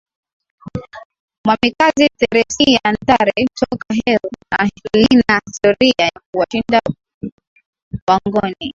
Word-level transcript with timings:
mwamikazi 1.45 2.05
theresia 2.19 2.81
ntare 2.95 3.35
toka 3.59 3.89
heru 3.99 4.29
na 4.51 4.69
lina 4.97 5.41
historia 5.45 6.03
ya 6.13 6.19
kuwashinda 6.31 6.79
wangoni 8.07 8.69